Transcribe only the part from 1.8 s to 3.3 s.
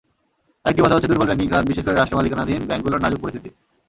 করে রাষ্ট্রমালিকানাধীন ব্যাংকগুলোর নাজুক